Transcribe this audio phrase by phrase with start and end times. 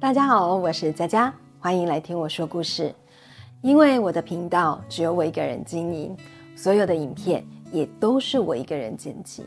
[0.00, 2.94] 大家好，我是佳佳，欢迎来听我说故事。
[3.62, 6.16] 因为我的频道只有我一个人经营，
[6.54, 9.44] 所有的影片也都是我一个人剪辑，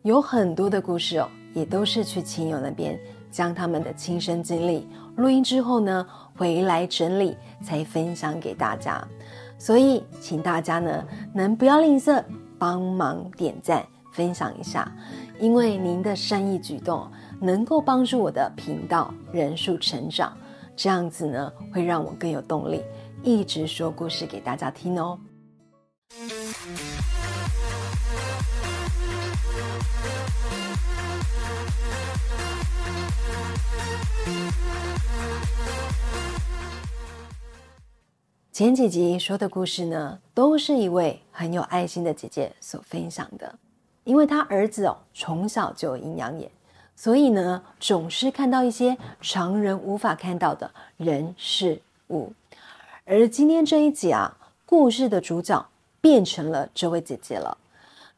[0.00, 2.98] 有很多的故事哦，也都是去亲友那边
[3.30, 6.06] 将他们的亲身经历录音之后呢，
[6.38, 9.06] 回来整理才分享给大家。
[9.58, 11.04] 所以，请大家呢
[11.34, 12.24] 能不要吝啬，
[12.58, 14.90] 帮忙点赞分享一下，
[15.38, 17.06] 因为您的善意举动。
[17.42, 20.32] 能够帮助我的频道人数成长，
[20.76, 22.84] 这样子呢会让我更有动力，
[23.24, 25.18] 一直说故事给大家听哦。
[38.52, 43.58] 前几集说的故事呢，都是一位很有爱心的姐姐所分享的，
[44.04, 46.48] 因为她儿子哦从小就有阴阳眼。
[46.94, 52.32] 所以呢，总是看到一些常人无法看到的人事物。
[53.04, 55.66] 而今天这一集啊，故事的主角
[56.00, 57.58] 变成了这位姐姐了。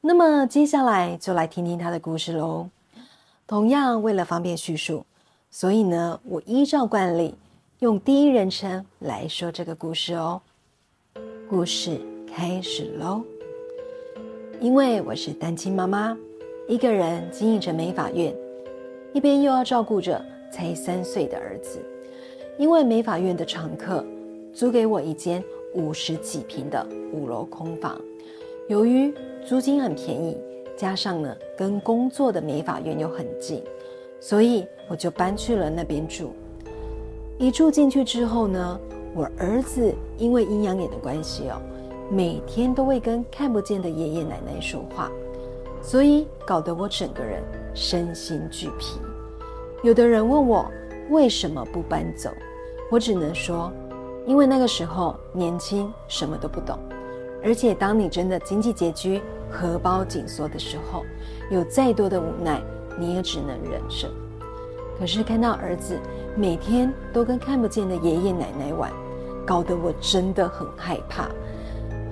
[0.03, 2.69] 那么接下来就来听听她的故事喽。
[3.47, 5.07] 同样为了方便叙述，
[5.51, 7.35] 所以呢，我依照惯例
[7.79, 10.43] 用第一人称来说这个故事哦。
[11.49, 13.23] 故事开始喽。
[14.61, 16.15] 因为我是单亲妈妈，
[16.69, 18.35] 一个人经营着美发院。
[19.15, 20.21] 一边又要照顾着
[20.51, 21.79] 才三岁的儿子，
[22.59, 24.05] 因为美法院的常客
[24.53, 27.97] 租给我一间五十几平的五楼空房，
[28.69, 29.15] 由于
[29.47, 30.37] 租金很便宜，
[30.77, 33.63] 加上呢跟工作的美法院又很近，
[34.19, 36.33] 所以我就搬去了那边住。
[37.39, 38.81] 一住进去之后呢，
[39.15, 41.63] 我儿子因为阴阳眼的关系哦，
[42.11, 45.09] 每天都会跟看不见的爷爷奶奶说话，
[45.85, 47.43] 所以搞得我整个人
[47.75, 48.99] 身心俱疲。
[49.83, 50.67] 有的人问我
[51.11, 52.31] 为什么不搬走，
[52.91, 53.71] 我只能说，
[54.25, 56.79] 因为那个时候年轻，什么都不懂。
[57.43, 61.05] 而且当你真的经济拮据、荷包紧缩的时候，
[61.51, 62.63] 有再多的无奈，
[62.99, 64.09] 你也只能忍受。
[64.99, 65.99] 可是看到儿子
[66.35, 68.91] 每天都跟看不见的爷爷奶奶玩，
[69.45, 71.29] 搞得我真的很害怕。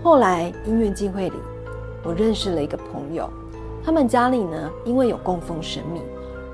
[0.03, 1.37] 后来因缘际会里，
[2.05, 3.31] 我认识了一个朋友，
[3.85, 6.03] 他们家里呢，因为有供奉神明，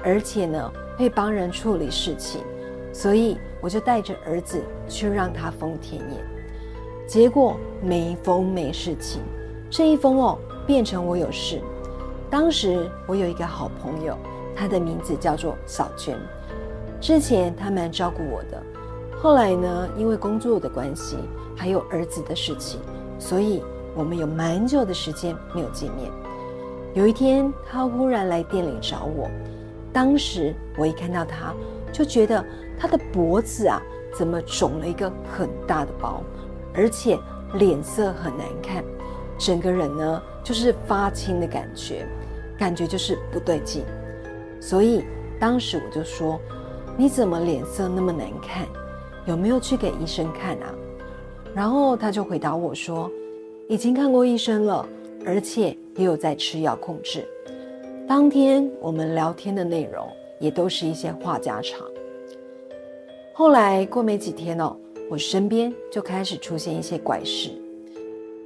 [0.02, 0.72] 而且呢。
[0.98, 2.40] 会帮人处理事情，
[2.92, 6.20] 所以我就带着儿子去让他封天眼。
[7.06, 9.22] 结果没封没事情，
[9.70, 11.60] 这一封哦变成我有事。
[12.28, 14.18] 当时我有一个好朋友，
[14.56, 16.18] 他的名字叫做小娟，
[17.00, 18.60] 之前他蛮照顾我的。
[19.22, 21.16] 后来呢，因为工作的关系，
[21.54, 22.80] 还有儿子的事情，
[23.20, 23.62] 所以
[23.94, 26.10] 我们有蛮久的时间没有见面。
[26.94, 29.28] 有一天，他忽然来店里找我。
[29.92, 31.54] 当时我一看到他，
[31.92, 32.44] 就觉得
[32.78, 33.80] 他的脖子啊，
[34.14, 36.22] 怎么肿了一个很大的包，
[36.74, 37.18] 而且
[37.54, 38.82] 脸色很难看，
[39.38, 42.06] 整个人呢就是发青的感觉，
[42.58, 43.84] 感觉就是不对劲。
[44.60, 45.04] 所以
[45.38, 46.40] 当时我就说
[46.96, 48.66] ：“你怎么脸色那么难看？
[49.26, 50.74] 有没有去给医生看啊？”
[51.54, 53.10] 然后他就回答我说
[53.68, 54.86] ：“已经看过医生了，
[55.24, 57.28] 而且也有在吃药控制。”
[58.08, 61.86] 当天我们聊天的内容也都是一些话家常。
[63.34, 64.74] 后来过没几天哦，
[65.10, 67.50] 我身边就开始出现一些怪事。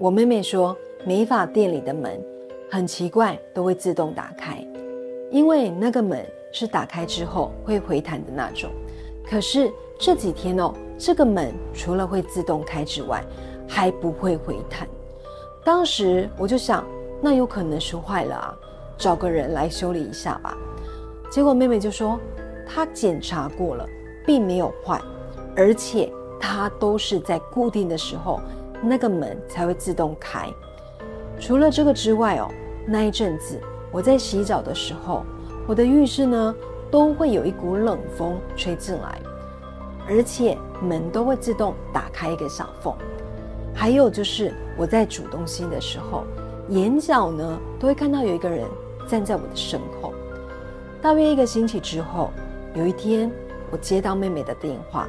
[0.00, 0.76] 我妹妹说，
[1.06, 2.20] 美发店里的门
[2.68, 4.66] 很奇怪，都会自动打开，
[5.30, 8.69] 因为那个门是打开之后会回弹的那种。
[9.24, 13.22] 可是这几天哦，这个门除了会自动开之外，
[13.69, 14.88] 还不会回弹。
[15.64, 16.84] 当时我就想，
[17.22, 18.55] 那有可能是坏了啊。
[18.99, 20.56] 找个人来修理一下吧。
[21.31, 22.21] 结果妹妹就说，
[22.69, 23.88] 她检查过了，
[24.27, 25.00] 并没有坏，
[25.56, 28.41] 而且它都是在固定的时候，
[28.82, 30.47] 那个门才会自动开。
[31.41, 32.49] 除了这个之外哦，
[32.87, 33.59] 那一阵子
[33.91, 35.25] 我在洗澡的时候，
[35.66, 36.55] 我的浴室呢
[36.91, 39.21] 都会有一股冷风吹进来，
[40.09, 42.94] 而且门都会自动打开一个小缝。
[43.75, 46.25] 还有就是我在煮东西的时候，
[46.69, 48.67] 眼角呢都会看到有一个人。
[49.09, 50.12] 站在我的身后。
[51.03, 52.31] 大约一个星期之后，
[52.75, 53.31] 有一天，
[53.70, 55.09] 我接到妹妹的电话。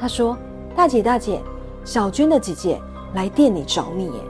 [0.00, 0.38] 她说
[0.76, 1.42] ：“大姐，大姐，
[1.84, 2.80] 小娟的姐姐
[3.14, 4.20] 来店里找你耶。”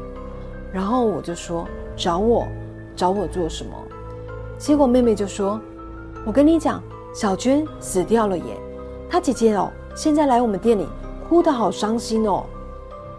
[0.73, 2.49] 然后我就说：“找我？
[2.97, 3.71] 找我做什么？”
[4.59, 5.61] 结果妹妹就说
[6.25, 6.83] ：“我跟你讲，
[7.15, 8.59] 小娟死掉了耶。
[9.11, 10.89] 她姐姐哦，现在来我们店里，
[11.29, 12.45] 哭得好伤心哦。”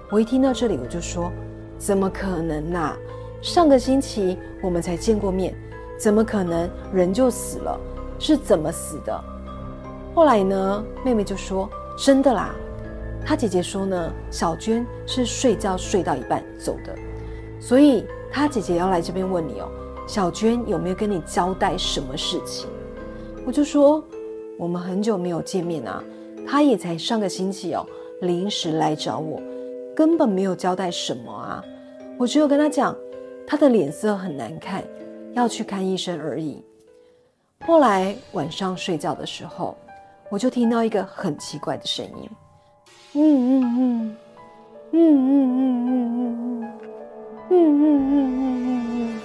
[0.10, 1.32] 我一听到这里，我就说
[1.78, 2.96] ：“怎么可能呐？
[3.42, 5.56] 上个星期我们才见过面，
[5.98, 7.80] 怎么可能人就死了？
[8.18, 9.24] 是怎么死的？
[10.14, 12.54] 后来呢，妹妹就说：“真的啦。”
[13.24, 16.96] 她姐姐说呢，小娟是睡觉睡到一半走的，
[17.60, 19.70] 所以她姐姐要来这边问你哦，
[20.08, 22.68] 小娟有没有跟你交代什么事情？
[23.46, 24.04] 我就说
[24.58, 26.04] 我们很久没有见面啊，
[26.52, 27.86] 他也才上个星期哦，
[28.22, 29.40] 临时来找我，
[29.96, 31.64] 根本没有交代什么啊，
[32.18, 32.96] 我只有跟他讲，
[33.46, 34.84] 他的脸色很难看。
[35.36, 36.66] 要去看医生而已。
[37.68, 39.78] 后来晚上睡觉的时候，
[40.28, 42.30] 我就听到一个很奇怪的声音，
[43.14, 44.18] 嗯嗯嗯，
[44.92, 46.72] 嗯嗯嗯嗯嗯嗯，
[47.50, 49.22] 嗯嗯嗯嗯嗯嗯。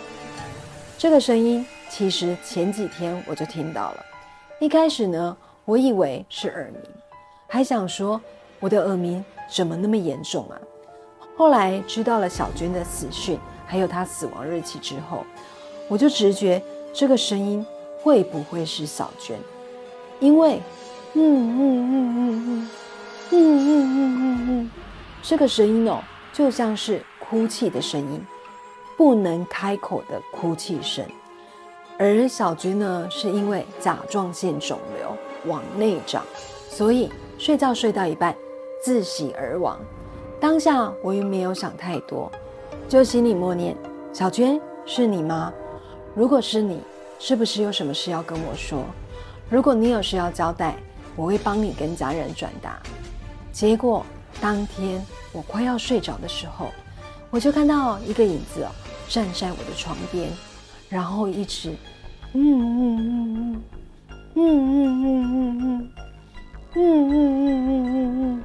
[0.98, 4.04] 这个声音其实前几天我就听到了。
[4.60, 5.34] 一开始呢，
[5.64, 6.82] 我以为是耳鸣，
[7.54, 8.20] 还想说
[8.58, 10.58] 我的耳鸣怎么那么严重啊？
[11.36, 15.24] 后来知道了小娟的死讯，还有她死亡日期之后。
[15.86, 16.60] 我就直觉
[16.92, 17.64] 这个声音
[18.02, 19.38] 会不会是小娟？
[20.18, 20.60] 因为，
[21.12, 22.70] 嗯嗯嗯嗯嗯，
[23.30, 24.70] 嗯嗯嗯嗯嗯，
[25.22, 26.02] 这个声音哦，
[26.32, 28.20] 就像是哭泣的声音，
[28.96, 31.06] 不能开口的哭泣声。
[32.00, 35.16] 而小娟呢，是因为甲状腺肿瘤
[35.46, 36.24] 往内长，
[36.74, 38.34] 所以睡觉睡到一半
[38.82, 39.78] 自喜而亡。
[40.40, 42.30] 当下我也没有想太多
[42.88, 43.76] 就心里默念
[44.12, 45.52] 小娟是你吗？
[46.16, 46.80] 如果是你
[47.20, 48.82] 是不是有什么事要跟我说？
[49.48, 50.74] 如果你有事要交代
[51.14, 52.76] 我会帮你跟家人转达。
[53.52, 54.04] 结果
[54.40, 55.00] 当天
[55.32, 56.70] 我快要睡着的时候
[57.30, 58.66] 我就看到一个影子
[59.08, 60.28] 站在我的床边
[60.88, 61.70] 然后一直
[62.32, 63.62] 嗯嗯嗯
[64.34, 66.03] 嗯嗯嗯嗯嗯嗯。
[66.76, 68.44] 嗯嗯嗯嗯嗯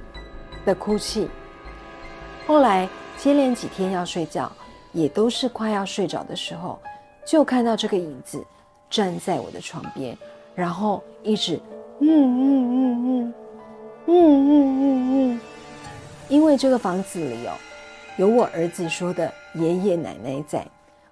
[0.65, 1.27] 的哭泣。
[2.45, 2.87] 后来
[3.17, 4.51] 接连几天要睡觉，
[4.91, 6.79] 也都是快要睡着的时候。
[7.25, 8.43] 就看到这个影子
[8.89, 10.17] 站在我的床边，
[10.55, 11.59] 然后一直
[11.99, 13.33] 嗯嗯嗯嗯
[14.07, 15.41] 嗯嗯嗯嗯，
[16.27, 17.53] 因为这个房子里哦，
[18.17, 20.65] 有我儿子说的爷爷奶奶在，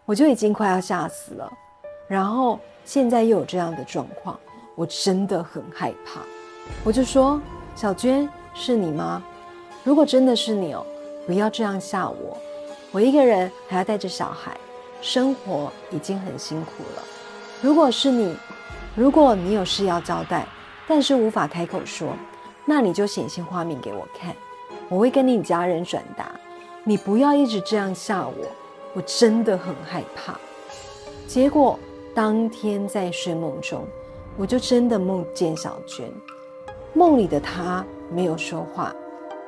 [0.05, 1.51] 我就已经快要吓死了。
[2.07, 4.39] 然后现在又有这样的状况，
[4.73, 6.21] 我真的很害怕。
[6.83, 7.41] 我就说
[7.75, 9.23] ：“小娟，是你吗？
[9.83, 10.85] 如果真的是你哦，
[11.25, 12.37] 不要这样吓我，
[12.91, 14.55] 我一个人还要带着小孩。”
[14.99, 17.03] 生活已经很辛苦了。
[17.61, 18.35] 如果是你，
[18.95, 20.43] 如果你有事要交代，
[20.87, 22.13] 但是无法开口说，
[22.65, 24.35] 那你就显现画面给我看，
[24.89, 26.31] 我会跟你家人转达。
[26.83, 28.47] 你不要一直这样吓我，
[28.93, 30.35] 我真的很害怕。
[31.27, 31.77] 结果
[32.15, 33.85] 当天在睡梦中，
[34.35, 36.11] 我就真的梦见小娟。
[36.97, 38.91] 梦里的他没有说话，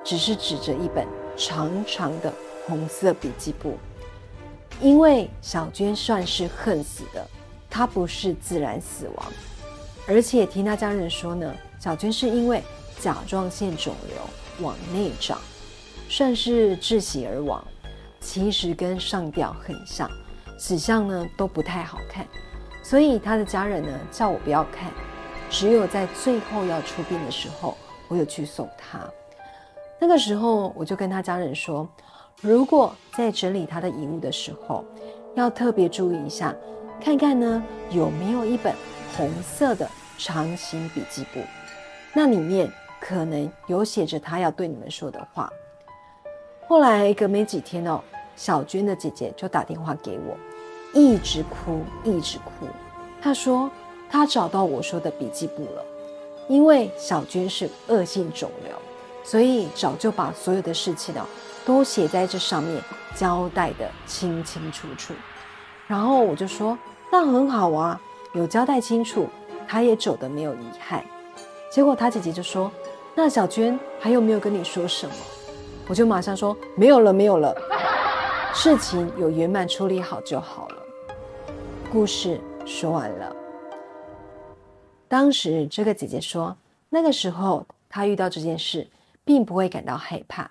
[0.03, 2.31] 只是指着一本长长的
[2.67, 3.75] 红色笔记簿。
[4.79, 7.27] 因为小娟算是恨死的，
[7.67, 9.25] 她不是自然死亡，
[10.07, 12.61] 而且听她家人说呢，小娟是因为
[12.99, 15.39] 甲状腺肿瘤往内长，
[16.07, 17.65] 算是窒息而亡。
[18.21, 20.07] 其实跟上吊很像，
[20.59, 22.27] 死相呢都不太好看，
[22.83, 24.91] 所以她的家人呢叫我不要看，
[25.49, 28.99] 只有在最后要出殡的时候，我有去送他。
[29.99, 31.87] 那个时候我就跟他家人说。
[32.41, 34.85] 如果在整理他的遗物的时候，
[35.35, 36.55] 要特别注意一下，
[37.03, 38.73] 看看呢有没有一本
[39.17, 39.85] 红色的
[40.17, 41.41] 长形笔记簿，
[42.13, 45.51] 那里面可能有写着他要对你们说的话。
[46.65, 48.01] 后来隔没几天哦，
[48.37, 50.37] 小娟的姐姐就打电话给我，
[50.93, 52.67] 一直哭，一直哭。
[53.21, 53.69] 她说
[54.09, 55.85] 他找到我说的笔记簿了，
[56.47, 58.73] 因为小娟是恶性肿瘤，
[59.23, 61.25] 所以早就把所有的事情呢。
[61.65, 62.81] 都写在这上面，
[63.15, 65.13] 交代的清清楚楚。
[65.85, 66.75] 然后我就说
[67.11, 68.01] ：“那很好啊，
[68.33, 69.27] 有交代清楚，
[69.67, 71.05] 他也走的没有遗憾。”
[71.71, 72.71] 结果他姐姐就说
[73.13, 75.13] ：“那小娟还有没有跟你说什么？”
[75.87, 77.55] 我就马上说：“没有了，没有了，
[78.51, 80.75] 事情有圆满处理好就好了。”
[81.91, 83.35] 故事说完了。
[85.09, 86.55] 当时这个姐姐说，
[86.87, 88.87] 那个时候她遇到这件事，
[89.25, 90.49] 并不会感到害怕。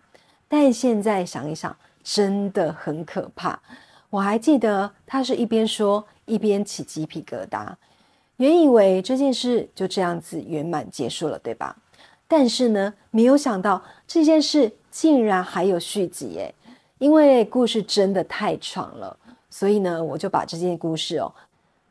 [0.49, 3.59] 但现在想一想，真的很可怕。
[4.11, 7.73] 我还记得她是一边说一边起鸡皮疙瘩，
[8.39, 11.77] 原以为这件事就这样子圆满结束了，对吧？
[12.27, 16.55] 但是呢，没有想到这件事竟然还有续集耶！
[16.99, 19.17] 因为故事真的太长了，
[19.49, 21.33] 所以呢，我就把这件故事哦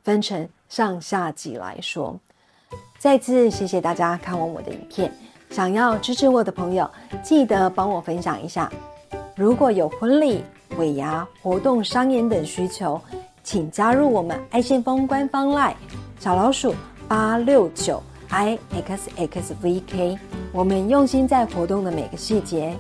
[0.04, 2.20] 分成上下集来说。
[3.00, 5.12] 再次谢谢大家看完我的影片。
[5.50, 6.90] 想要支持我的朋友，
[7.24, 8.70] 记得帮我分享一下。
[9.36, 10.44] 如果有婚礼、
[10.78, 13.00] 尾牙、活动、商演等需求，
[13.44, 15.76] 请加入我们爱信封官方 LINE
[16.20, 16.76] 小老鼠
[17.08, 20.20] 八六九 i x x v k，
[20.52, 22.76] 我们用心在活动的每个细节。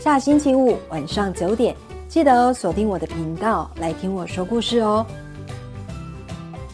[0.00, 1.76] 下星期五晚上九点，
[2.08, 5.06] 记得锁定我的频道来听我说故事哦。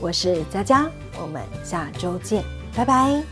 [0.00, 3.22] 我是佳佳，我们下周见，拜拜。